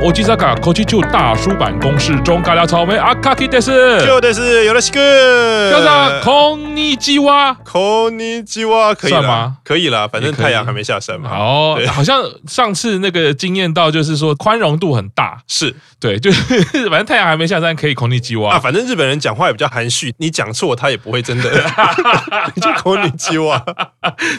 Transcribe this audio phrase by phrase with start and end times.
[0.00, 6.20] 共我吉萨卡科技就大叔版公式中尬聊草莓阿卡基德斯，就的是有了西哥，叫啥？
[6.22, 9.58] 空尼基哇，空尼基哇，可以吗？
[9.64, 11.30] 可以了，反正太阳还没下山嘛。
[11.30, 16.42] 哦，好像上次那个经验到，就是说宽容度很大，是对，就是
[16.90, 18.58] 反正太阳还没下山，可以空尼基哇啊。
[18.58, 21.50] 反正日本人讲话也比较含蓄，你讲错他也不会真的，
[22.56, 23.64] 你就空尼基哇，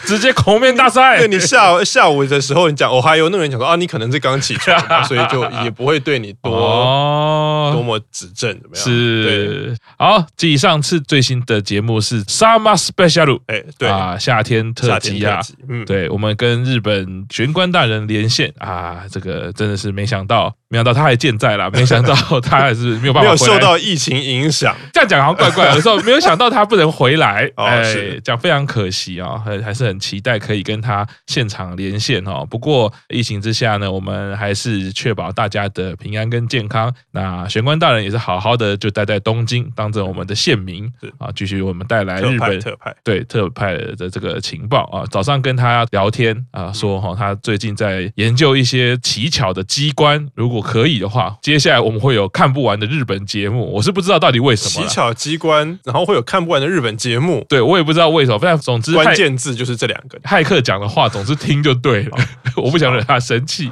[0.04, 1.18] 直接口面大赛。
[1.18, 5.22] 对，你下下午的时候你讲哦，还有那个人讲说啊，你可能是刚起床， 所以。
[5.32, 8.84] 就也不会对你多多么指正，怎么样？
[8.84, 13.88] 是好，继上次最新的节目是 Summer Special，哎，对。
[13.88, 32.46] 啊，夏天特辑啊，嗯，对，我们跟日本玄关大人连线啊，这个真的是没想到，没想到他还健在啦，没想到他还是 没有办法没有受到疫情影响，这样讲好像怪怪的，有时候没有想到他不能回来，哎，讲非常可惜啊，还还是很期待可以跟他现场连线哦。
[32.48, 35.30] 不过疫情之下呢，我们还是确保。
[35.42, 36.92] 大家的平安跟健康。
[37.10, 45.04] 那玄关大人也是好好的，就待在东京，当着我们的县民啊，继续为我们带来日本特派对特派的这个情报啊。
[45.10, 53.70] 早上跟他聊天啊，说哈，他最近在研究一些奇巧的机关，如果可以的话，接下来我们会有看不完的日本节目。
[53.72, 57.44] 我是不知道到底为什么奇巧机关，然后会有看不完的日本节目。
[57.48, 60.18] 对我也不知道为什么，反正总之关键字就是这两个。
[60.20, 62.16] 骇客讲的话，总之听就对了。
[62.56, 63.70] 我不想惹他生气。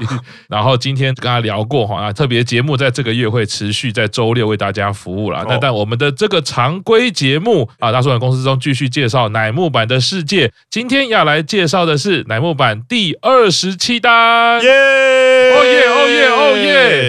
[0.48, 5.44] 然后今天跟他聊过哈啊，特别节目在这个月会持续在周六为大家服务了。
[5.48, 10.50] 那但我们的这个常规节目啊，大叔坂工事中继续介绍乃木坂的世界。
[10.70, 14.62] 今天要来介绍的是乃木坂第二十七单。
[14.62, 14.70] 耶！
[15.52, 15.79] 哦耶！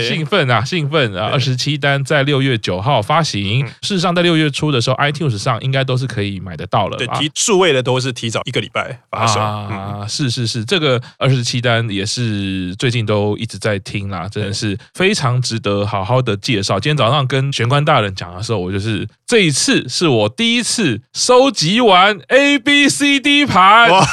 [0.07, 0.63] 兴奋啊！
[0.63, 1.29] 兴奋啊！
[1.31, 3.67] 二十七单在六月九号发行。
[3.81, 6.97] 事实上，在六月初的时候，iTunes 上应该都是可以买得到了。
[6.97, 10.05] 对，提数位的都是提早一个礼拜发售啊。
[10.07, 16.79] 是是是，这个二十七单也是最近都一直在听啦，真的是非常值得好好的介绍。
[16.79, 24.05] 今天早上跟玄关大人讲的时候，我就是这一次是我第一次收集完 A B C D 盘，哇，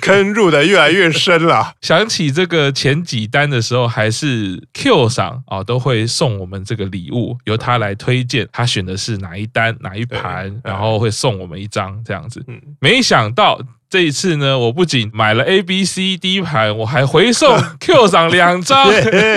[0.00, 1.74] 坑入的越来越深了。
[1.82, 12.44] 想起这个前几单的时候，还是 Q 赏啊，都会送我们这个礼物，由他来推荐，他选的是哪一单哪一盘，然后会送我们一张这样子。
[12.80, 13.60] 没想到。
[13.90, 18.86] 这一次呢，我不仅买了 A、B、C、D 盘，我还回送 Q 赏两张。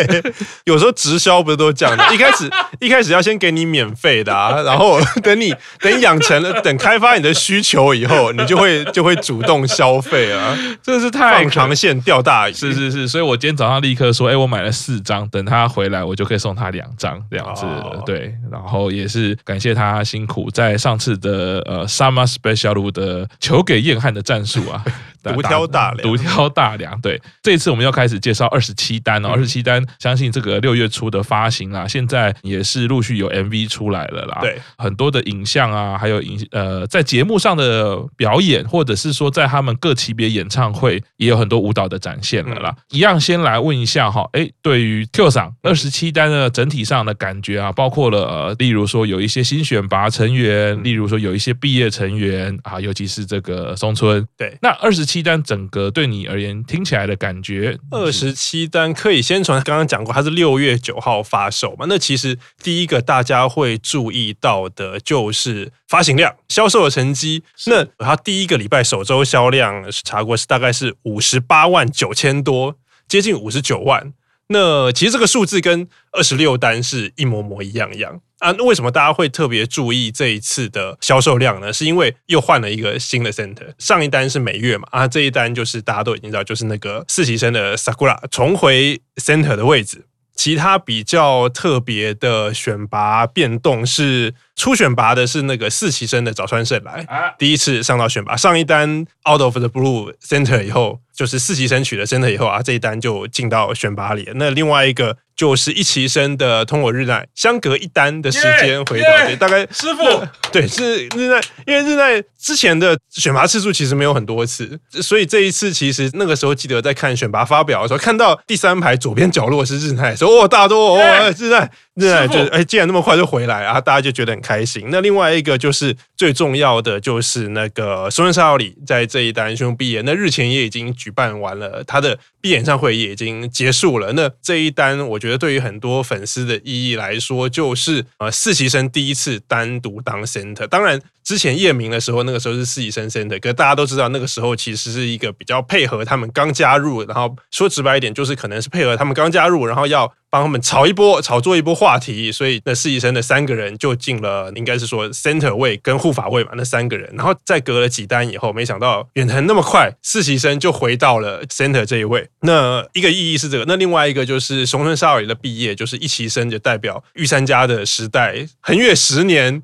[0.65, 2.13] 有时候直销不是都这样的？
[2.13, 2.47] 一开始
[2.79, 10.55] 一开始要先给你免费的啊，然后等你等养成了，等开发你的需求以后，你就会就会主动消费啊。
[10.83, 12.53] 这是太放长线钓大鱼。
[12.53, 17.65] 是是是，所以我今天早上立刻说，哎，我买了四张，等他回来我就可以送他两张这样子。
[17.65, 24.42] 哦、对，然后也是感谢他辛苦，在上次的呃 Summer Special 的求给燕汉的战。
[24.45, 24.83] 数啊，
[25.31, 26.99] 独挑大梁，独挑大梁。
[26.99, 34.39] 对，这一次我们要开始介绍二十七单哦，二十七单，相信这个六月初的发行啊，现在也是陆续有 MV 出来了啦。
[34.41, 42.75] 对，很多的影像啊，还有影呃，在节目上的表演，或者是说在他们各级别演唱会，也有很多舞蹈的展现了啦。
[42.89, 54.25] 一样，先来问一下哈，哎，对于 Q 赏二十七单的整体上的感觉啊，包括了呃，例如说有一些新选拔成员，例如说有一些毕业成员啊，尤其是这个松村。
[54.37, 61.85] 对，那二十七单整个对你而言听起来的感觉，二十七单可以先从刚刚讲过，它是六月九号发售嘛？
[61.87, 67.43] 那其实第一个大家会注意到的就是发行量、销售的成绩。
[67.67, 74.13] 那它第一个礼拜首周销量查过是大概是五十八万九千多，接近五十九万。
[74.47, 78.53] 那其实这个数字跟二十六单是一模模一样一样啊。
[78.57, 81.71] 那为什么大家会特别注意这一次的销售量呢？
[81.71, 90.05] 是因为又换了一个新的 center，上一单是每月嘛啊，这一单就是大家都已经知道，就是那个实习生的 Sakura 重回 center 的位置。
[90.35, 94.33] 其他比较特别的选拔变动是。
[94.55, 104.29] 初选拔的是那个四期生的早川圣来，第一次上到选拔，上一单 Out of the Blue Center 以后，就是四期生取了 Center 以后啊，这一单就进到选拔里。
[104.35, 121.69] 那另外一个就是一期生的通我日奈，相隔一单的时间回到，yeah, yeah, 对，大概师傅对是日奈，因为日奈之前的选拔次数其实没有很多次，所以这一次其实那个时候记得在看选拔发表的时候，看到第三排左边角落是日奈，说哦大多哦 yeah, 日奈。
[121.95, 124.87] 对，就哎，既然那么快就回来啊，大家就觉得很开心。
[124.89, 134.13] 那另外一个就是最重要的，就是那个松村沙友里在这一单兄毕业，那日前也已经举办完了，他的毕业演唱会也已经结束了。
[134.13, 140.65] 那这一单，我觉得对于很多粉丝的意义来说，就是呃实习生第一次单独当 center。
[140.65, 150.09] 当然，之前夜明的时候，那个时候是实习生 center，可大家都知道，那个时候其实是一个比较配合他们刚加入，然后说直白一点，就是可能是配合他们刚加入，然后要。
[150.33, 162.27] 帮他们炒一波，炒作一波话题，所以那实习生的三个人就进了，应该是说 center 位跟护法位嘛，那三个人，然后再隔了几单以后，没想到远藤那么快，实习生就回到了 center 这一位。
[162.39, 169.61] 那一个意义是这个，那另外一个就是熊村沙织的毕业，就是一期生就代表御三家的时代横越十年，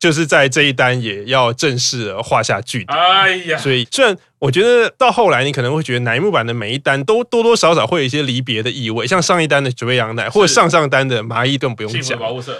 [0.00, 2.98] 就是在这一单也要正式画下句点。
[2.98, 4.18] 哎呀，所以虽然。
[4.40, 12.18] 我觉得到后来，你可能会觉得乃木坂的每一单都多多少少会有一些离别的意味，像上一单的九尾羊奶，或者上上单的麻衣更不用讲。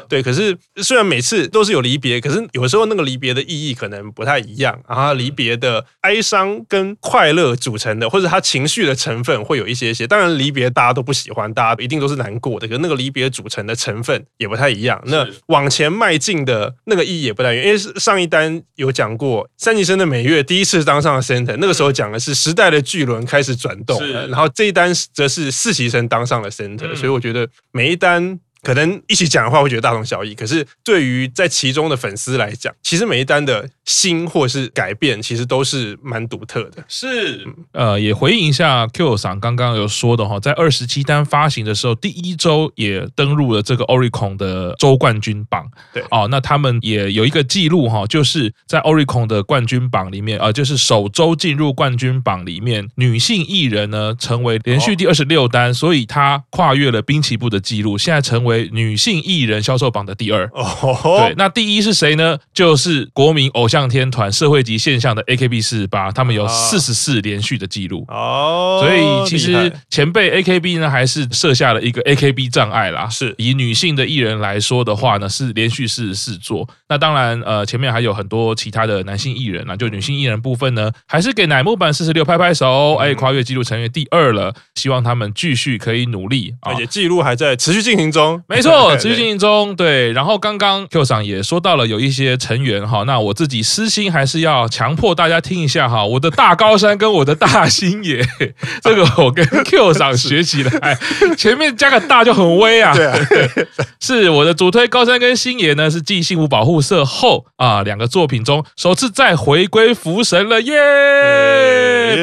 [0.08, 5.14] 对，可是虽然每次都是有离别，可是有时候那个离别的意义可能不太一样啊。
[5.14, 10.06] 离别的哀伤跟快乐组成的，或者他情绪的成分会有一些些。
[10.06, 12.68] 当然，离别大家都不喜欢，大家一定都是难过的。
[12.68, 15.02] 可是那个离别组成的成分也不太一样。
[15.06, 21.80] 那往前迈进的那个意义也不太一样，因为上一单有讲过三级生的美月第一次当上了 center，那个。
[21.80, 28.38] 时候讲的是时代的巨轮开始转动，然后这一单则是实习生当上了 center，所以我觉得每一单。
[28.62, 36.84] 可能一起讲的话会觉得大同小异，可是对于在其中的粉丝来讲，其实每一单的新或是改变，其实都是蛮独特的。
[36.86, 45.68] 是，呃，也回应一下 Q 桑刚刚有说的哈，在二十七单发行的时候，第一周也登入了这个 Oricon 的周冠军榜。
[45.92, 58.60] 对，哦，那他们也有一个记录哈，就是在 Oricon 的冠军榜里面，呃，就是首周进入冠军榜里面，女性艺人呢成为连续第二十六单，所以她跨越了滨崎步的记录，现在成为。
[58.72, 61.20] 女性艺人销售榜的第二，oh.
[61.20, 62.38] 对，那第一是谁呢？
[62.52, 68.84] 就是国民偶像天团社会级现象的 AKB 四十八，他们有四十四连续的记录哦，oh.
[68.84, 73.08] 所以其实前辈 AKB 呢还是设下了一个 AKB 障碍啦。
[73.08, 76.68] 是以女性的艺人来说的话呢，是连续四十四座。
[76.88, 84.54] 那当然，呃，前面还有很多其他的男性艺人啊，就女性艺人部分呢，还是给乃木坂四十六拍拍手，哎，跨越纪录成为第二了。
[84.74, 88.42] 希望他们继续可以努力，而且记录还在持续进行中。
[88.48, 89.76] 没错， 持续进行中。
[89.76, 98.24] 对，然后刚刚 Q 桑也说到了有一些成员哈，那我自己私心还是要强迫大家听一下哈，我的大高山跟我的大星野，
[98.82, 100.98] 这个我跟 Q 桑学起来，
[101.36, 102.94] 前面加个大就很威啊。
[102.94, 103.18] 对啊，
[104.00, 110.74] 是我的主推高山跟星野呢，是继幸福保护色后啊两个作品中首次再回归福神了耶，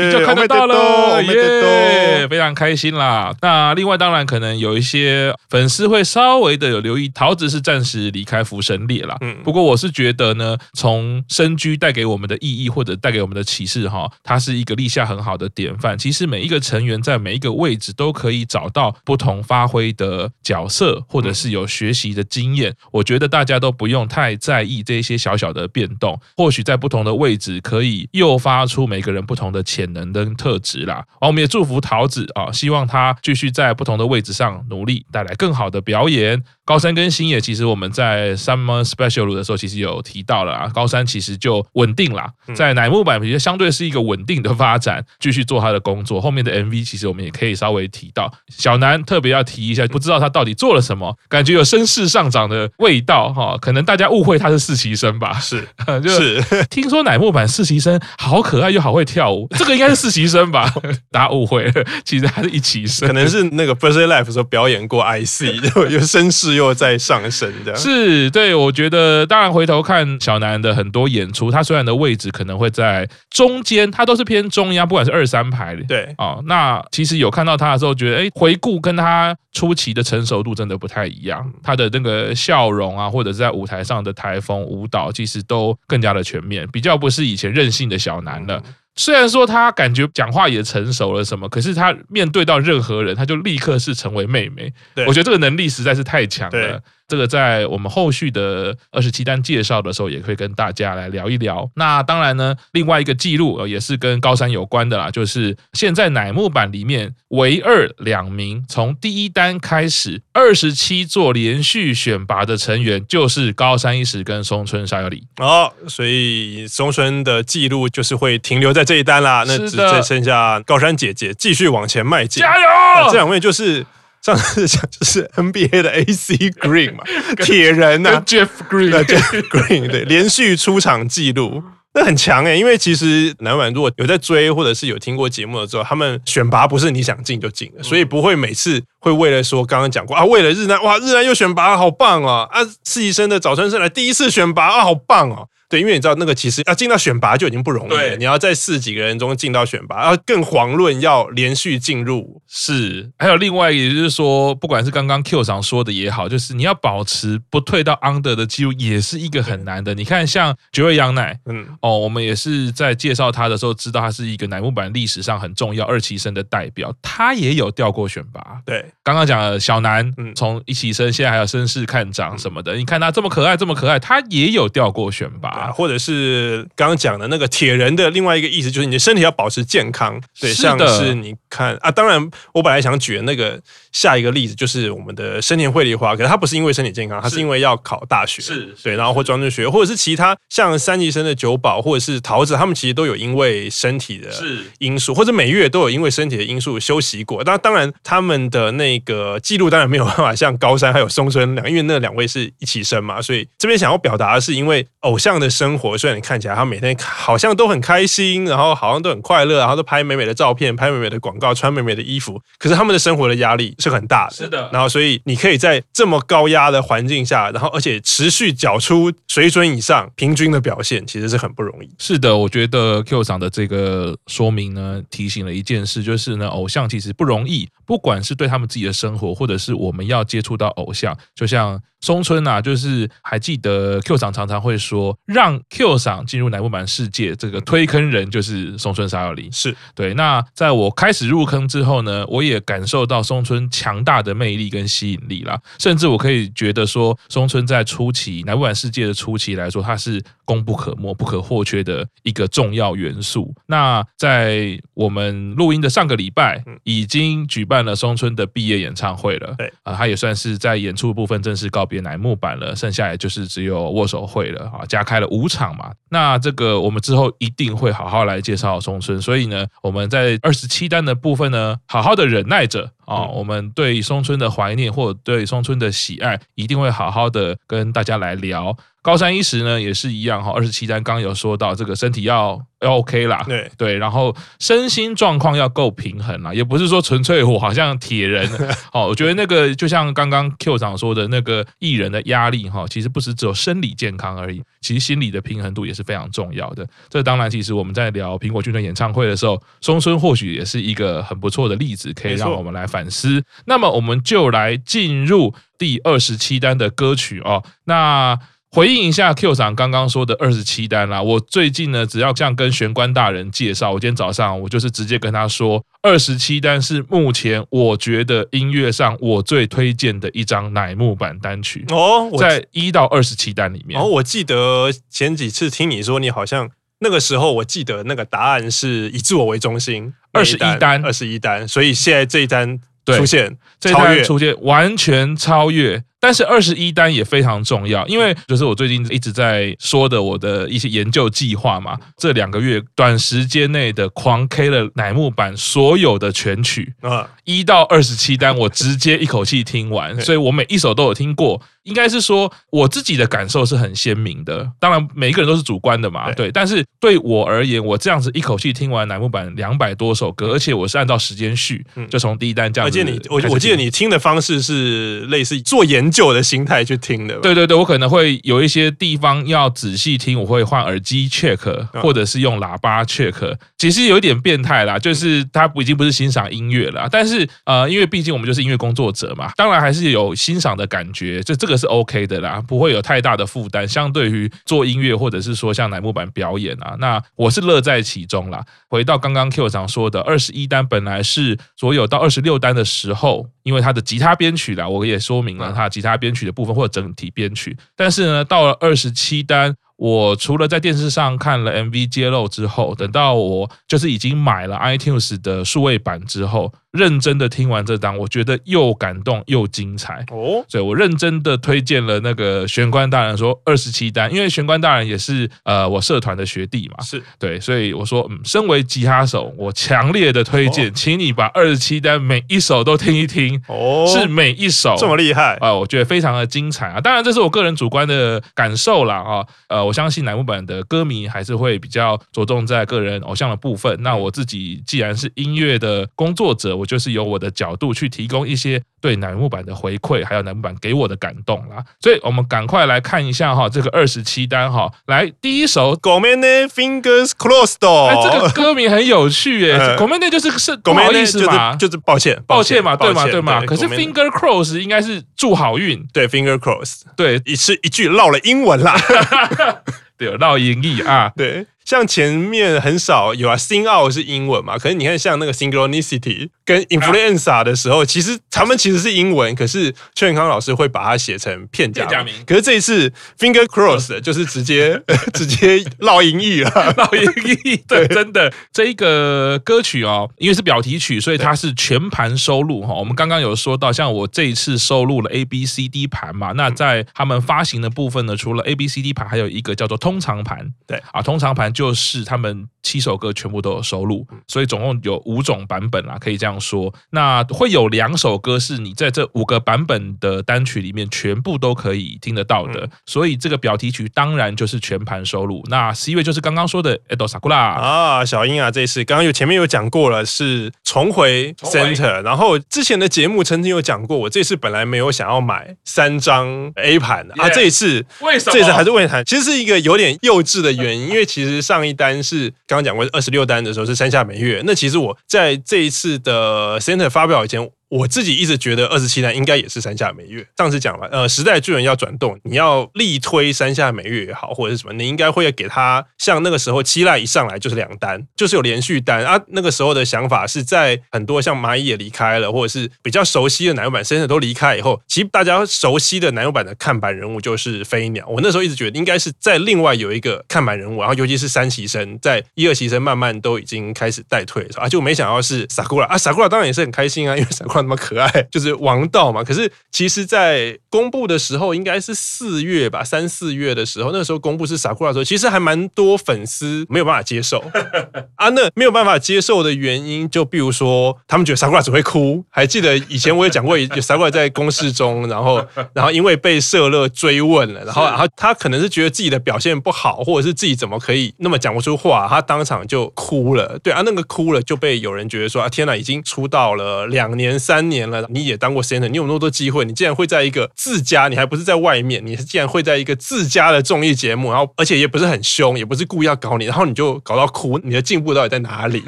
[0.05, 3.33] 比较看得到了耶，非常开心啦。
[3.41, 9.15] 那另外当然可能有一些粉丝会稍微的有留意，桃子是暂时离开福神列啦。
[9.21, 15.97] 嗯，不过我是觉得呢，从身居带给我们的意义或者带给我们的启示哈，它是一个立下很好的典范。
[15.97, 22.75] 其实每一个成员在每一个位置都可以找到不同发挥的角色，或者是有学习的经验。
[22.91, 31.05] 我觉得大家都不用太在意这些小小的变动，或许在不同的位置可以诱发出每个人不同的潜能跟特质啦。
[31.21, 36.43] 我们也祝福桃子啊，希望他继续在不同的位置上努力，带来更好的表演。
[36.67, 40.69] 高山跟星野，其实我们在 Summer Special 的时候，其实有提到了啊。
[40.75, 46.19] 高山其实就稳定啦，在乃木坂，其实相对是一个稳定的发展，继续做他的工作。
[46.19, 48.29] 后面的 MV，其实我们也可以稍微提到。
[48.49, 53.57] 小南特别要提一下，不知道他到底做了什么，感觉有声势上涨的味道哈。
[53.61, 55.39] 可能大家误会他是实习生吧？
[55.39, 55.65] 是，
[56.03, 60.69] 就是 听说乃木坂实习生好可爱又好会跳舞，这个应该是实习生吧？
[61.11, 66.56] 大家误会了，其实他是一期生，可能是那个 Birthday Life 时候表演过 IC，就有声势。
[66.57, 68.53] 又在上升，这样是对。
[68.53, 75.75] 我觉得，当然回头看小南的很多演出，他虽然的位置可能会在中间，他都是偏中央，不管是二三排。
[75.87, 81.49] 对啊，那其实有看到他的时候，觉得哎，回顾跟他初期的成熟度真的不太一样。
[81.61, 88.61] 他的那个笑容啊，或者是在舞台上的台风舞蹈，其实都更加的全面，比较不是以前任性的小南了。
[88.97, 94.73] 虽然说他感觉讲话也成熟了什么，可是他面对到任何人，他就立刻是成为妹妹。
[95.07, 96.81] 我觉得这个能力实在是太强了。
[97.07, 101.69] 这个在我们后续的二十七单介绍的时候，也会跟大家来聊一聊。
[101.75, 115.25] 那当然呢，另外一个记录也是跟高山有关的啦，就是现在乃木坂里面唯二两名从第一单开始二十七座连续选拔的成员，就是高山一实跟松村沙友里。
[115.37, 119.45] 哦，所以松村的记录就是会停留在这一单啦。
[119.47, 123.11] 那只剩下高山姐姐继续往前迈进，加油！
[123.11, 123.85] 这两位就是。
[124.27, 127.05] 上次讲就是 NBA 的 AC Green 嘛，
[127.37, 145.47] 铁人呐，Jeff Green，Jeff Green 对，连续出场记录，那很强诶，因为其实乃木坂如果有在追或者是有听过节目的时候，他们选拔不是你想进就进的，所以不会每次会为了说刚刚讲过啊，为了日南哇，日南又选拔好棒哦，啊，实习生的早川生来第一次选拔啊，好棒哦。
[145.69, 152.41] 对，因为你知道那个其实要进到选拔就已经不容易了，对你要在四几个人中进到选拔，然后更遑论要连续进入。
[152.47, 159.93] 是，还有另外，也就是说，不管是刚刚 Q 长说的也好，就是你要保持不退到 under 的记录，也是一个很难的。
[159.93, 168.61] 你看，像绝味羊奶，嗯，哦，我们也是在介绍他的时候知道他是一个乃木坂历史上很重要二期生的代表，他也有掉过选拔。
[168.65, 175.56] 对，刚刚讲了小南，嗯，从一期生现在还有绅士看涨什么的，嗯、你看他这么可爱，这么可爱，他也有掉过选拔。
[175.57, 180.21] 啊、或者是刚刚讲的那个铁人的另外一个意思，就是你的身体要保持健康。
[180.39, 183.59] 对，是像是你看啊，当然我本来想举的那个
[183.97, 188.41] 下一个例子就是我们的生田惠梨花，可是他不是因为身体健康，他是因为要考大学。
[188.41, 194.29] 是，对，然后或专门学，或者是其他像三级生的九保或者是桃子，他们其实都有因为身体的
[194.77, 197.43] 因素，或者每月都有因为身体的因素休息过。
[197.43, 205.47] 那当然他们的那个记录当然没有办法像高山还有松村两，因为那两位是一起生嘛，所以这边想要表达的是，因为偶像的。
[205.57, 214.35] 生活虽然你看起来他每天好像都很开心，然后好像都很快乐，然后都拍美美的照片，拍美美的广告，穿美美的衣服，可是他们的生活的压力是很大的。
[214.35, 221.89] 是的，然后所以你可以在这么高压的环境下，然后而且持续缴出水准以上平均的表现，其实是很不容易。
[221.97, 231.81] 是的，我觉得 Q 厂的这个说明呢，提醒了一件事，就是呢，偶像其实不容易，不管是对他们自己的生活，或者是我们要接触到偶像，就像。
[231.99, 239.49] 松村呐、啊，就是还记得 Q 厂常常会说，让 Q 厂进入乃木坂世界，这个推坑人就是松村沙友里。
[239.51, 240.13] 是对。
[240.13, 245.59] 那在我开始入坑之后呢，我也感受到松村强大的魅力跟吸引力啦。
[245.79, 253.53] 甚至我可以觉得说，松村在初期乃木坂世界的初期来说，它是功不可没、不可或缺的一个重要元素。
[253.65, 259.55] 那在我们录音的上个礼拜，已经举办了松村的毕业演唱会了。
[259.57, 261.87] 对啊，他也算是在演出部分正式告。
[261.87, 265.89] 别乃木坂了，剩下也就是只有握手会了啊，加开了五场嘛。
[266.09, 278.75] 那这个我们之后一定会好好来介绍松村，所以呢，我们在二十七单的部分呢，好好的忍耐着啊，我们对松村的怀念或者对松村的喜爱，一定会好好的跟大家来聊。
[279.07, 288.45] 高山一时呢也是一样哈，二十七单刚有说到这个身体要要 OK 啦，对对，然后身心状况要够平衡啦，也不是说纯粹我好像铁人
[288.91, 296.85] 哦，我觉得那个就像刚刚 Q 长说的那个艺人的压力哈，其实不是只有生理健康而已，其实心理的平衡度也是非常重要的。
[297.07, 303.41] 这当然，其实我们在聊苹果军团演唱会的时候，松村或许也是一个很不错的例子，可以让我们来反思。
[303.67, 308.37] 那么我们就来进入第二十七单的歌曲哦，那。
[308.77, 323.99] 回应一下 Q 厂刚刚说的二十七单啦，我最近呢，只要这样跟玄关大人介绍，我今天早上我就是直接跟他说，二十七单是目前我觉得音乐上我最推荐的一张乃木坂单曲哦，在一到二十七单里面。
[323.99, 326.69] 哦，我记得前几次听你说，你好像
[326.99, 336.03] 那个时候我记得那个答案是以自我为中心，二十一单，二十一单，所以现在这一单出现，这一单出现完全超越。
[336.27, 341.97] 但是二十一单也非常重要，因为就是我最近一直在说的我的一些研究计划嘛。
[342.17, 351.61] 这两个月短时间内的狂 K 了乃木坂所有的全曲啊，一到二十七单我直接一口气听完，所以我每一首都有听过。
[351.87, 356.51] 应该是说我自己的感受是很鲜明的，当然每一个人都是主观的嘛，对。
[356.51, 362.99] 但是对我而言，我这样子一口气听完乃木坂两百多首歌，而且我是按照时间序，就从第一单这样子。
[362.99, 366.11] 我记得你，我我记得你听的方式是类似做研。
[366.17, 373.55] 究的心态去听的，对对对，我可能会有一些地方要仔细听，我会换耳机 check，或者是用喇叭 check。
[373.77, 383.87] 其实有一点变态啦，就是他已经不是欣赏音乐了，但是呃，因为毕竟我们就是音乐工作者嘛，当然还是有欣赏的感觉，就这个是 OK 的啦，不会有太大的负担。
[383.87, 388.65] 相对于做音乐，或者是说像乃木坂表演啊，那我是乐在其中啦。
[388.89, 393.47] 回到刚刚 Q 长说的，二十一单本来是所有到二十六单的时候。
[393.63, 399.75] 因为他的吉他编曲啦，我也说明了他吉他编曲的部分或者整体编曲，但是呢，到了二十七单。
[399.97, 417.23] 我除了在电视上看了 MV 揭露之后，等到我就是已经买了 iTunes 的数位版之后，认真的听完这档，我觉得又感动又精彩哦，所以我认真的推荐了那个玄关大人说二十七单，因为玄关大人也是呃我社团的学弟嘛，是。
[417.39, 425.57] 对，所以我说嗯，身为吉他手，我强烈的推荐，请你把二十七单每一首都听一听哦，是每一首这么厉害。
[425.59, 429.86] 啊，我觉得非常的精彩啊，当然这是我个人主观的感受啦啊，呃。
[429.87, 433.97] 我相信乃木坂的歌迷还是会比较着重在个人偶像的部分。
[434.01, 441.83] 那我自己既然是音乐的工作者，我就是由我的角度去提供一些对乃木坂的回馈，还有乃木坂给我的感动啦。
[442.01, 447.79] 所以我们赶快来看一下哈，这个二十七单哈，来第一首《Gomenne Fingers Crossed》。
[448.07, 453.65] 哎，这个歌名很有趣耶，《Gomenne》就是是不好意思嘛，就是抱歉，抱歉嘛，对嘛，对嘛。
[453.65, 458.95] 可是 Finger Cross 应该是祝好运，对，Finger Cross，对，也是一句绕了英文啦，
[460.17, 461.65] 对，老英语啊，对。
[461.87, 464.77] 像前面很少有啊，sing out 是英文嘛？
[464.77, 472.33] 可是你看，像那个 synchronicity 跟 influenza 的时候，其实他们其实是英文，可是邱永康老师会把它写成片假名。
[472.45, 475.01] 可是这一次 finger cross 就是直接
[475.33, 477.77] 直接烙音译了，烙音译。
[477.87, 482.93] 对，真的这一个歌曲哦，因为是表题曲，所以它是全盘收录哈。
[482.95, 490.73] 我们刚刚有说到，像我这一次收录了 A B C D 盘嘛，那在他们发行的部分呢，除了 A B C D 盘，还有一个叫做通常盘。
[490.85, 491.71] 对啊，通常盘。
[491.77, 496.91] 就是他们七首歌全部都有收录，所以总共有五种版本啦，可以这样说。
[497.11, 505.63] 那会有两首歌是你在这五个版本的单曲里面全部都可以听得到的，所以这个表题曲当然就是全盘收录。
[505.69, 518.53] 那 C 位就是刚刚说的 Edo Sakura 啊，小英啊，这一次刚刚有前面有讲过了，是重回 Center，然后之前的节目曾经有讲过，我这次本来没有想要买三张 A 盘啊，这一次为什么？
[518.53, 521.66] 这一次还是为谈，其实是一个有点幼稚的原因，因为其实。
[521.67, 527.69] 上一单是刚刚讲过二十六单的时候是山下美月，那其实我在这一次的 Center 发表以前。
[527.89, 530.45] 我自己一直觉得二十七单应该也是山下美月。
[530.57, 539.41] 上次讲了，呃，时代巨人要转动，你要力推山下美月也好，或者是什么，你应该会给他像那个时候七濑一上来就是两单，就是有连续单啊。
[539.47, 548.27] 那个时候的想法是在很多像蚂蚁也离开了，或者是比较熟悉的乃木坂生都离开以后，其实大家熟悉的男友版的看板人物就是飞鸟。
[548.27, 557.76] 我那时候一直觉得应该是在另外有一个看板人物，然后尤其是三期生，在一二期生慢慢都已经开始代退啊，就没想到是 Sakura 啊，Sakura 当然也是很开心啊，因为 Sakura。
[557.81, 559.43] 那么可爱，就是王道嘛。
[559.43, 567.63] 可是其实，在公布的时候，应该是四月吧，三四月的时候，那个时候公布是 Sakura 的时候，其实还蛮多粉丝没有办法接受
[568.37, 568.49] 啊。
[568.49, 572.43] 那没有办法接受的原因，就比如说，他们觉得 Sakura 只会哭。
[572.49, 583.77] 还记得以前我也讲过，有 Sakura 在公示中，然后然后因为被社乐追问了，然后然后他可能是觉得自己的表现不好，或者是自己怎么可以那么讲不出话，他当场就哭了。
[583.79, 587.57] 对啊，那个哭了就被有人觉得说啊，天哪，已经出道了两年。
[587.67, 599.03] 三年了，你也当过 center，你有那么多机会，你竟然会在一个自家，你还不是在外面，你竟然会在一个自家的综艺节目，然后而且也不是很凶，也不是故意要搞你，然后你就搞到哭，你的进步到底在哪里？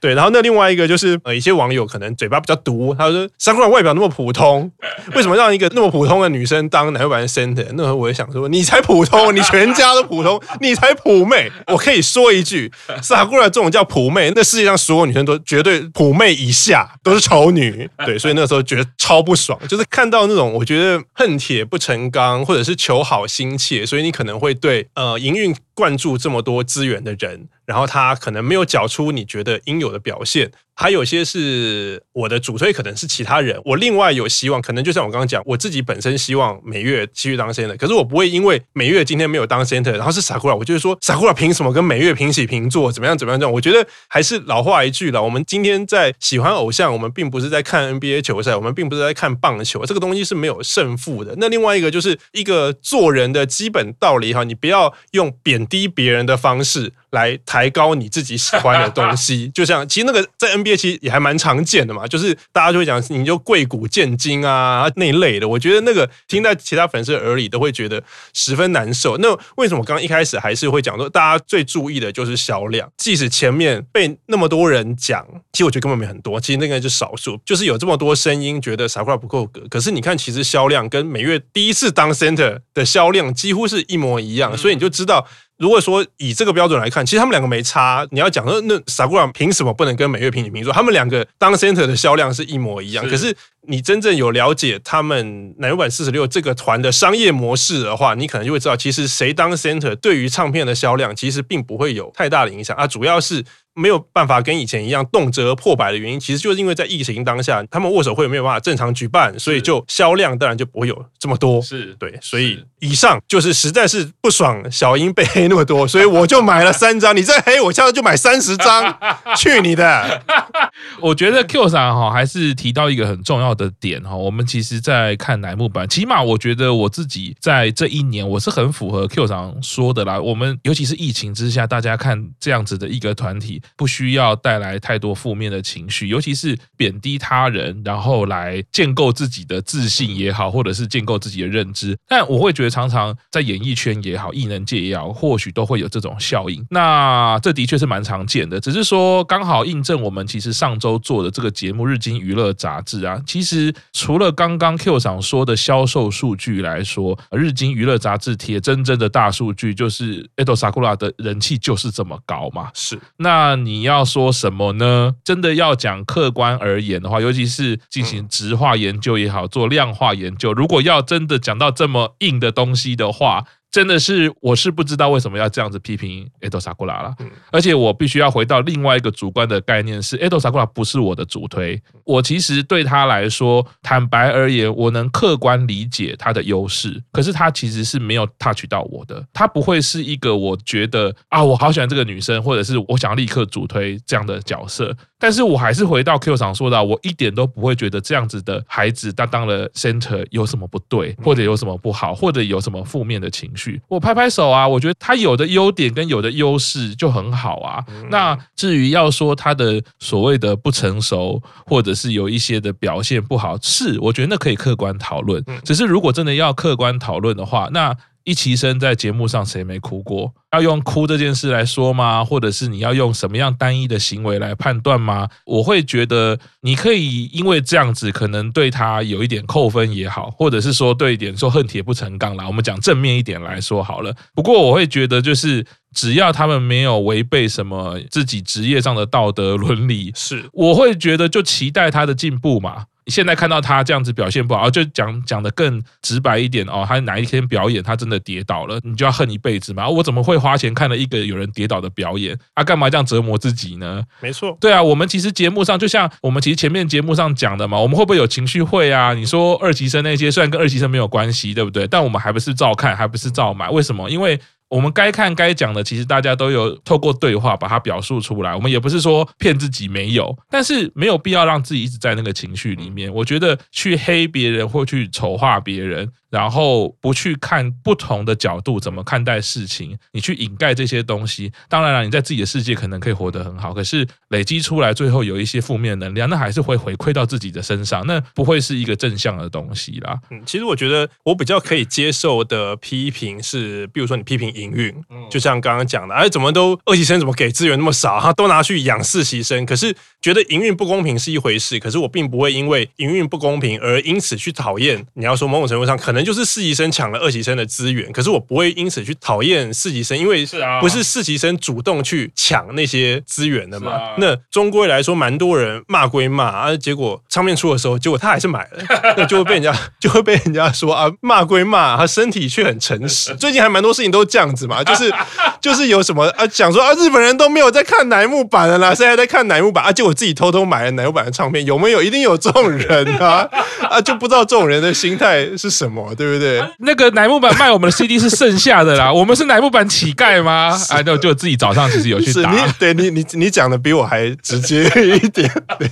[0.00, 4.70] 对，然后那另外一个就是，呃，一些网友可能嘴巴比较毒，他说，Sakura 外表那么普通，
[5.14, 7.66] 为什么让一个那么普通的女生当乃木坂的 center？
[7.74, 11.52] 那时候我也想说，你才普通，你全家都普通，你才普妹。
[11.66, 17.88] 我可以说一句，Sakura 这种叫普妹，那世界上所有女生都绝对普妹以下，都是丑女。
[18.06, 27.48] 对，所以那时候觉得超不爽，就是看到那种我觉得恨铁不成钢，或者是求好心切，所以你可能会对呃营运灌注这么多资源的人。
[27.64, 30.52] 然后他可能没有缴出你觉得应有的表现。
[30.80, 33.60] 还有些是我的主推，可能是其他人。
[33.66, 42.90] 我另外有希望，可能就像我刚刚讲，我自己本身希望美月继续当 center，可是我不会因为美月今天没有当 center，然后是 Sakura，我就是说 Sakura 凭什么跟美月平起平坐？
[42.90, 43.18] 怎么样？
[43.18, 43.38] 怎么样？
[43.38, 45.22] 这样，我觉得还是老话一句了。
[45.22, 51.34] 我们今天在喜欢偶像，我们并不是在看 NBA 球赛，我们并不是在看棒球，这个东西是没有胜负的。
[51.36, 59.48] 那另外一个就是一个做人的基本道理哈，你不要用贬低别人的方式来抬高你自己喜欢的东西。
[59.54, 60.80] 就像其实那个在 NBA。
[60.80, 69.18] 其实也还蛮常见的嘛，就是大家就会讲你就贵古贱金啊那一类的，我觉得那个听在其他粉丝耳里都会觉得十分难受。
[69.18, 72.90] 那为什么刚刚一开始还是会讲说，大家最注意的就是销量？
[72.96, 79.60] 即使前面被那么多人讲，其实我觉得根本没很多，其实那个是少数，就是有这么多声音觉得 Sakura 不够格。
[79.68, 85.26] 可是你看，其实销量跟每月第一次当 center 的销量几乎是一模一样，所以你就知道。
[85.60, 88.04] 如果说以这个标准来看，其实他们两个没差。
[88.10, 90.72] 你要讲说，那 Sakura 凭什么不能跟美月平起平坐？
[90.72, 93.36] 他们两个当 center 的销量是一模一样，是可是。
[93.68, 102.86] 你真正有了解他们奶油版四十六这个团的商业模式的话，你可能就会知道，其实谁当 center 对于唱片的销量其实并不会有太大的影响啊。
[102.86, 111.62] 主要是没有办法跟以前一样动辄破百的原因，其实就是因为在疫情当下，他们握手会没有办法正常举办，所以就销量当然就不会有这么多。
[111.62, 117.16] 是对，所以以上就是实在是不爽小英被黑那么多，所以我就买了三张。
[117.16, 118.98] 你再黑我下次就买三十张，
[119.36, 120.22] 去你的！
[121.00, 130.20] 我觉得 Q 桑哈还是提到一个很重要的点哈，我们其实在看乃木坂，起码我觉得我自己在这一年我是很符合 Q 桑说的啦。
[130.20, 141.96] 我们尤其是疫情之下，大家看这样子的一个团体，不需要带来太多负面的情绪，尤其是贬低他人，然后来建构自己的自信也好，或者是建构自己的认知。
[142.08, 146.64] 但我会觉得常常在演艺圈也好，艺能界也好，或许都会有这种效应。
[146.70, 162.70] 那这的确是蛮常见的，只是说刚好印证我们其上周做的这个节目《日经娱乐杂志》啊，其实除了刚刚 Q 桑说的销售数据来说，《日经娱乐杂志》铁真正的大数据就是 Edo Sakura 的人气就是这么高嘛。
[162.72, 165.14] 是，那你要说什么呢？
[165.24, 173.44] 真的要讲客观而言的话，尤其是进行直化研究也好，做量化研究，如果要真的讲到这么硬的东西的话。
[173.70, 177.14] 真的是，我是不知道为什么要这样子批评 Edo Sakura 了，
[177.52, 194.96] 而且我必须要回到另外一个主观的概念是，Edo Sakura 不是我的主推，我其实对他来说，坦白而言，我能客观理解他的优势，可是他其实是没有 touch 到我的，他不会是一个我觉得啊，我好喜欢这个女生，或者是我想要立刻主推这样的角色。
[195.20, 203.80] 但是我还是回到 Q 上说到，我一点都不会觉得这样子的孩子他当了 center 有什么不对，或者有什么不好，或者有什么负面的情绪。
[203.86, 207.84] 我拍拍手啊，我觉得他有的优点跟有的优势就很好啊。
[208.08, 215.44] 那至于要说他的所谓的不成熟，或者是有一些的表现不好，是我觉得那可以客观讨论。
[215.62, 220.32] 只是如果真的要客观讨论的话，那一齐生在节目上谁没哭过？
[220.52, 222.24] 要用哭这件事来说吗？
[222.24, 225.28] 或者是你要用什么样单一的行为来判断吗？
[225.46, 232.46] 我会觉得你可以因为这样子可能对他有一点扣分也好，或者是说对一点说恨铁不成钢啦。
[232.46, 234.14] 我们讲正面一点来说好了。
[234.34, 242.86] 不过我会觉得就是只要他们没有违背什么自己职业上的道德伦理，是我会觉得就期待他的进步嘛。
[243.06, 249.88] 现在看到他这样子表现不好，就讲讲的更直白一点哦，他哪一天表演他真的跌倒了，你就要恨一辈子嘛？
[249.88, 252.38] 我怎么会花钱看了一个有人跌倒的表演？
[252.54, 254.02] 啊，干嘛这样折磨自己呢？
[254.20, 259.14] 没错，对啊，我们其实节目上就像我们其实前面节目上讲的嘛，我们会不会有情绪会啊？
[259.14, 261.86] 你说二级生那些虽然跟二级生没有关系，对不对？
[261.86, 263.68] 但我们还不是照看，还不是照买？
[263.70, 264.10] 为什么？
[264.10, 264.40] 因为。
[264.70, 268.54] 我们该看该讲的，其实大家都有透过对话把它表述出来。
[268.54, 273.12] 我们也不是说骗自己没有，但是没有必要让自己一直在那个情绪里面。
[273.12, 276.10] 我觉得去黑别人或去丑化别人。
[276.30, 290.16] 然后不去看不同的角度怎么看待事情，你去掩盖这些东西，当然了，你在自己的世界可能可以活得很好，可是累积出来最后有一些负面能量，那还是会回馈到自己的身上，那不会是一个正向的东西啦。
[290.30, 294.94] 嗯，其实我觉得我比较可以接受的批评是，比如说你批评营运，
[295.28, 299.92] 就像刚刚讲的，哎，怎么都二级生怎么给资源那么少，他，都拿去养四习生，可是
[300.22, 305.04] 觉得营运不公平是一回事，可是我并不会因为营运不公平而因此去讨厌。
[305.14, 306.20] 你要说某种程度上可能。
[306.20, 310.46] 就是四期生抢了二级生的资源，可是我不会因此去讨厌四期生，因为
[310.78, 313.98] 不是四期生主动去抢那些资源的嘛。
[314.18, 318.84] 那终归来说，蛮多人骂归骂啊，结果唱片出的时候，结果他还是买了，
[319.16, 323.34] 那就会被人家就会被人家说啊，骂归骂，他身体却很诚实。
[323.36, 325.12] 最近还蛮多事情都这样子嘛， 就是
[325.60, 332.02] 就是有什么啊，讲说啊，日本人都没有在看乃木坂的啦， 现在在看乃木坂啊，就我自己偷偷买了乃木坂的唱片，有没有？
[332.02, 333.48] 一定有这种人啊
[333.88, 336.00] 啊，就不知道这种人的心态是什么。
[336.20, 336.62] 对不对？
[336.80, 340.76] 那个乃木坂卖我们的 CD 是剩下的啦，我们是乃木坂乞丐吗？
[340.90, 342.50] 啊，就就自己早上其实有去打。
[342.50, 345.50] 你对你你你讲的比我还直接一点。
[345.78, 345.88] 对，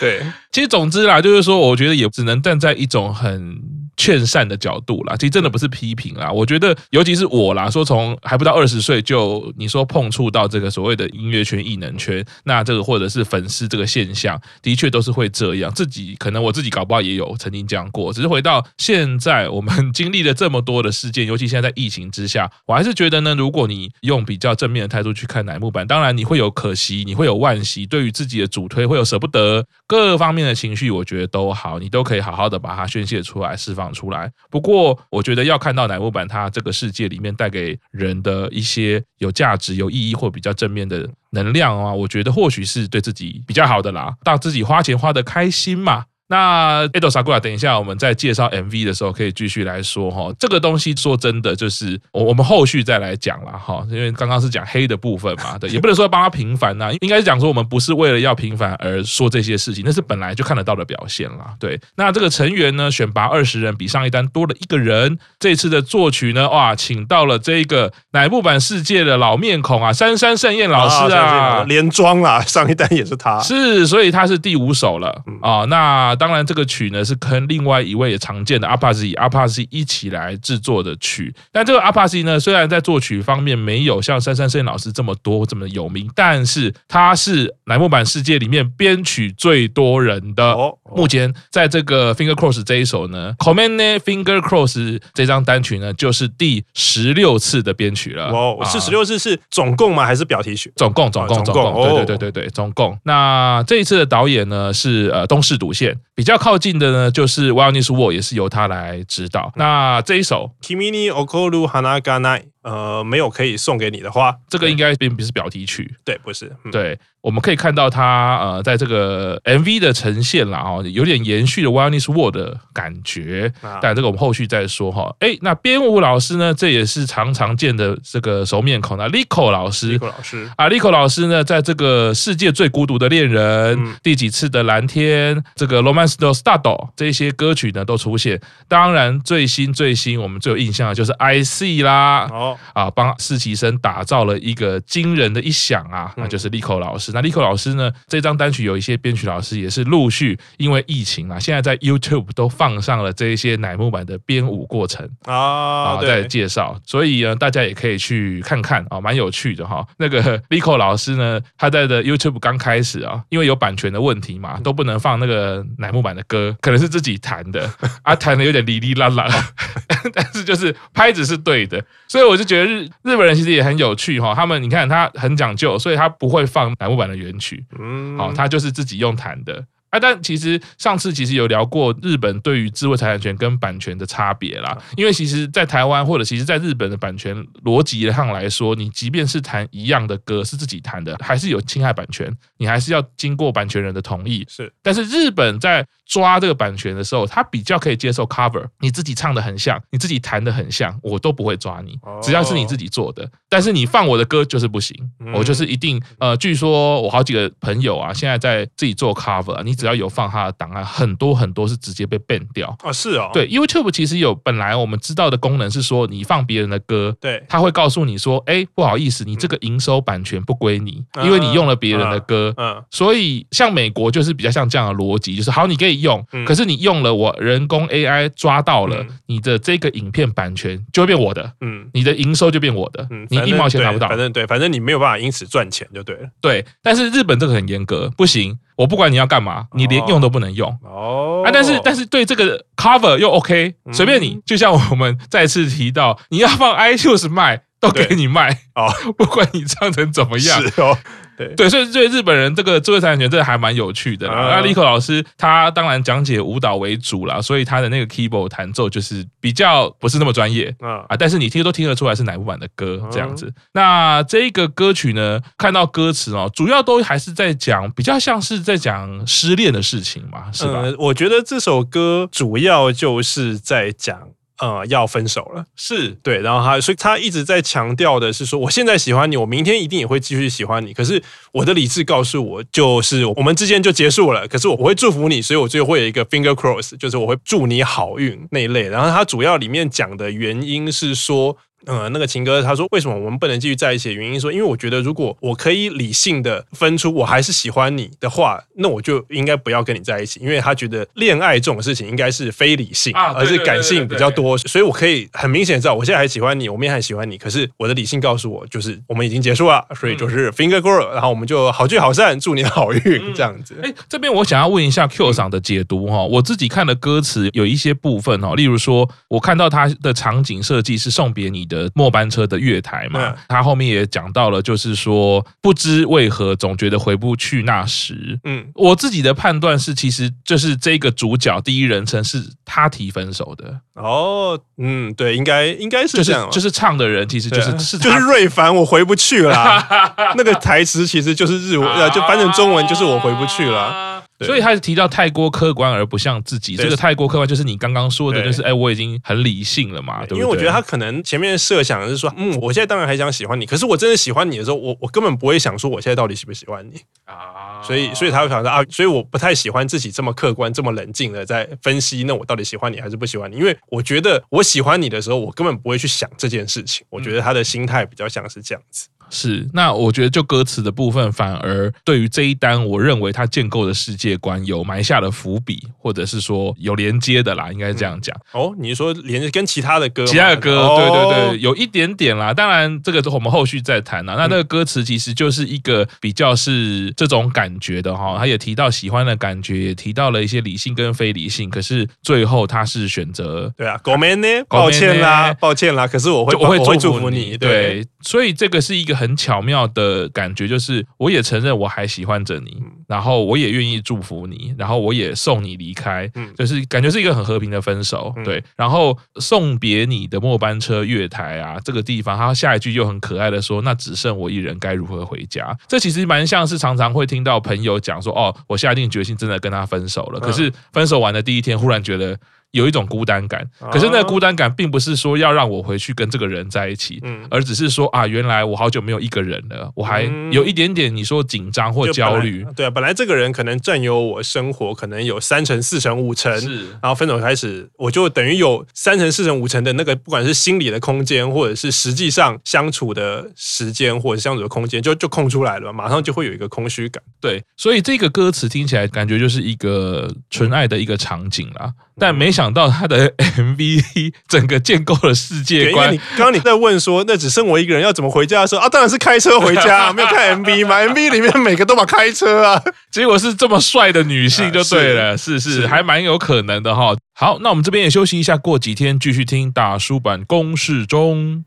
[0.00, 3.56] 对，其实总之啦，就是说，我觉得也只能站在一种很。
[3.98, 6.30] 劝善的角度啦，其实真的不是批评啦。
[6.30, 15.70] 我觉得，尤其是我啦，说从还不到二十岁就你说碰触到这个所谓的音乐圈、艺能圈，那这个或者是粉丝这个现象，的确都是会这样。
[15.74, 18.12] 自己可能我自己搞不好也有曾经这样过。
[18.12, 33.87] 只是回到现在，我们经历了这么多的事件，尤其现在在疫情之下，我还是觉得呢，如果你用比较正面的态度去看乃木坂，当然你会有可惜，你会有惋惜，对于自己的主推会有舍不得，各方面的情绪，我觉得都好，你都可以好好的把它宣泄出来，释放。
[33.92, 46.04] 出来，不过我觉得要看到乃木坂它这个世界里面带给人的一些有价值、有意义或比较正面的能量啊，我觉得或许是对自己比较好的啦，让自己花钱花的开心嘛。
[46.28, 50.30] 那 Edo Sakura，等一下我们在介绍 MV 的时候可以继续来说哈。
[50.38, 53.84] 这个东西说真的，就是我我们后续再来讲了哈。
[53.90, 61.54] 因为刚刚是讲黑的部分嘛， 对，也不能说帮他平反呐，应该是讲说我们不是为了要平反而说这些事情，那是本来就看得到的表现啦。
[61.58, 65.18] 对，那这个成员呢，选拔二十人，比上一单多了一个人。
[65.38, 75.64] 这次的作曲呢，哇，请到了这个乃木坂世界的老面孔啊，杉山圣彦老师啊，连庄啦，上一单也是他，是，所以他是第五首了啊。
[75.68, 81.32] 那当然，这个曲呢是跟另外一位也常见的阿帕西阿帕西一起来制作的曲。
[81.52, 90.56] 但这个阿帕西呢，虽然在作曲方面没有像杉山圣老师这么多这么有名，但是他是乃木坂世界里面编曲最多人的。
[90.96, 98.30] 目前在这个 Finger Cross 这一首呢，Komene Finger Cross 这张单曲呢，就是第十六次的编曲了。
[98.30, 100.04] 哦，是十六次是总共吗？
[100.04, 100.72] 还是表题曲？
[100.76, 101.74] 总共，总共，总共。
[101.84, 102.98] 对对对对对，总共。
[103.04, 105.94] 那这一次的导演呢是呃东市笃宪。
[106.18, 109.52] 比较靠近的呢，就是 Wildness War，也是由他来指导。
[109.54, 116.98] 那这一首 Kimi ni okoru hana ga nai，呃，没有可以送给你的花，这个应该并不是表题曲，对，不是，嗯、对。
[117.20, 125.14] 我们可以看到他呃，在这个 MV 的呈现啦，哦，有点延续了 Wildness World 的感觉，但这个我们后续再说哈。
[125.18, 130.50] 哎，那编舞老师呢，这也是常常见的这个熟面孔那 Lico 老师，Lico 老师。
[130.56, 138.40] 啊，Lico 老师呢，在这个世界最孤独的恋人、嗯、第几次的蓝天、这个 Romance no Start 这些歌曲呢都出现。
[138.68, 147.12] 当然，最新最新我们最有印象的就是 I See 啦，哦啊，帮四期生打造了一个惊人的一响啊，那就是 Rico 老师。
[147.12, 147.90] 那 Rico 老师呢？
[148.06, 159.86] 这张单曲有一些编曲老师也是陆续因为疫情啊，现在在 YouTube 都放上了这一些乃木坂的编舞过程啊，在介绍，所以呢，大家也可以去看看啊，蛮有趣的哈。
[159.98, 167.70] 那个 Rico 老师呢，他在的 YouTube 刚开始啊，因为有版权的问题嘛，都不能放那个乃木坂的歌，可能是自己弹的
[168.02, 169.28] 啊，弹的有点哩哩啦啦，
[170.14, 174.34] 但是就是拍子是对的，所以我就觉得日日本人其实也很有趣哈。
[174.34, 179.64] 他们你看他很讲究，所以他不会放乃木坂的原曲，嗯，好，他就是自己用弹的。
[179.90, 184.76] 啊，但其实上次其实有聊过日本对于智慧财产权跟版权的差别啦。
[184.96, 194.44] 因为其实，在台湾或者其实在日本的版权逻辑上来说，你即便是弹一样的歌是自己弹的，还是有侵害版权，你还是要经过版权人的同意。
[194.48, 203.30] 是，但是日本在抓这个版权的时候，他比较可以接受 cover，你自己唱的很像，你自己弹的很像，我都不会抓你，只要是你自己做的。
[203.48, 204.96] 但是你放我的歌就是不行，
[205.34, 212.76] 我就是一定呃，据说我好几个朋友啊，现在在自己做 cover，你只要有放他的档案，很多很多是直接被 ban 掉。
[212.82, 233.26] 啊，是哦，对，YouTube 其实有本来我们知道的功能是说，你放别人的歌，对，他会告诉你说，哎，不好意思，你这个营收版权不归你，因为你用了别人的歌，嗯，所以像美国就是比较像这样的逻辑，就是好，你可以用，可是你用了我人工 AI 抓到了你的这个影片版权就会变我的，嗯，你的营收就变我的，嗯。
[233.30, 236.28] 你一毛钱拿不到，反正对，反正你没有办法因此赚钱就对了。
[236.40, 240.70] 对，但是日本这个很严格，不行，我不管你要干嘛，你连用都不能用。
[240.84, 244.38] 哦，啊，但是但是对这个 cover 又 OK，随便你。
[244.46, 250.60] 就像我们再次提到，你要放 iTunes 卖，都给你卖哦， 不管你唱成怎么样。
[250.68, 250.96] 是哦。
[251.36, 254.26] 对，对，所以对日本人这个智慧财产权，这个还蛮有趣的。
[254.26, 261.14] 那 Rico 老师他当然讲解舞蹈为主啦，所以他的那个 keyboard 弹奏就是比较不是那么专业啊。
[261.16, 263.54] 但是你听都听得出来是哪部版的歌这样子。
[263.72, 270.82] 那这个歌曲呢，看到歌词哦，主要都还是在讲比较像是在讲失恋的事情嘛，是吧？
[270.98, 274.30] 我觉得这首歌主要就是在讲。
[274.58, 280.92] 呃，要分手了，是对，然后他，所以他一直在强调的是说，我现在喜欢你，我明天一定也会继续喜欢你。
[280.92, 284.46] 可是我的理智告诉我，就是我们之间就结束了。
[284.48, 288.88] 可是我会祝福你，所以我最后会有一个 finger cross，就是我会祝你好运那一类。
[288.88, 291.56] 然后他主要里面讲的原因是说。
[291.86, 313.74] 嗯，那个情歌他说，为什么我们不能继续在一起的原因说，因为我觉得如果我可以理性的分出我还是喜欢你的话，那我就应该不要跟你在一起，因为他觉得恋爱这种事情应该是非理性，而是感性比较多，所以我可以很明显知道我现在还喜欢你，我明天还喜欢你，可是我的理性告诉我就是我们已经结束了，所以就是 finger girl，然后我们就好聚好散，祝你好运这样子。
[313.82, 328.38] 哎，这边我想要问一下 Q 赏的解读哈，我自己看的歌词有一些部分哈，例如说我看到他的场景设计是送别你的末班车的月台嘛，他后面也讲到了，就是说不知为何总觉得回不去那时。
[328.44, 333.80] 嗯，我自己的判断是，其实就是这个主角第一人称是他提分手的。
[333.94, 339.86] 哦，嗯，对，应该应该是这样，就是唱的人其实就是是就是瑞凡，我回不去了。
[340.36, 344.07] 那个台词其实就是日文， 就翻成中文就是我回不去了。
[344.46, 350.38] 所以他提到太过客观而不像自己，这个太过客观就是你刚刚说的，就是哎，我已经很理性了嘛，对不对？
[350.38, 363.56] 因为我觉得他可能前面设想的是说，嗯，我现在当然还想喜欢你，可是我真的喜欢你的时候，我我根本不会想说我现在到底喜不喜欢你啊，所以所以他会想说啊，所以我不太喜欢自己这么客观、这么冷静的在分析，那我到底喜欢你还是不喜欢你？
[363.56, 369.08] 因为我觉得我喜欢你的时候，我根本不会去想这件事情，我觉得他的心态比较像是这样子。
[369.29, 378.35] 是，那我觉得就歌词的部分，反而对于这一单，我认为他建构的世界观有埋下了伏笔，或者是说有连接的啦，应该是这样讲。
[378.51, 382.53] 哦，你是说连接跟其他的歌，其他的歌，哦、对对对，有一点点啦。
[382.53, 384.35] 当然，这个我们后续再谈啦。
[384.35, 391.71] 那那个歌词其实就是一个比较是这种感觉的哈，他也提到喜欢的感觉，也提到了一些理性跟非理性。
[391.71, 396.05] 可是最后他是选择对啊，ごめんね，抱歉啦，抱歉啦。
[396.05, 399.16] 可是我会我会祝福你，对，对，所以这个是一个。
[399.18, 408.62] 很巧妙的感觉，就是我也承认我还喜欢着你，然后我也愿意祝福你，然后我也送你离开，就是感觉是一个很和平的分手，对。
[408.76, 422.38] 然后送别你的末班车月台啊，这个地方，他下一句又很可爱的说：“那只剩我一人，该如何回家？”这其实蛮像是常常会听到朋友讲说：“哦，我下定决心真的跟他分手了。”可是分手完的第一天，忽然觉得。
[422.72, 432.66] 有一种孤单感，可是那个孤单感并不是说要让我回去跟这个人在一起，而只是说啊，原来我好久没有一个人了，我还有一点点你说紧张或焦虑。
[432.76, 447.22] 对啊，本来这个人可能占有我生活可能有三成、四成、五成，是，然后分手开始，我就等于有三成、四成、五成的那个，不管是心理的空间，或者是实际上相处的时间，或者相处的空间，就就空出来了，马上就会有一个空虚感。
[447.40, 451.92] 对，所以这个歌词听起来感觉就是一个纯爱的一个场景啦。
[452.20, 456.12] 但没想到他的 MV 整个建构了世界观。
[456.12, 460.96] 你刚刚你在问说，那只剩我一个人要怎么回家的时候啊，当然是开车回家， 没有看 MV 嘛？
[461.06, 467.14] MV 里面每个都把开车啊，结果是这么帅的女性就对了，是是，是还蛮有可能的哈。
[467.32, 471.64] 好，那我们这边也休息一下，过几天继续听大叔版公式中。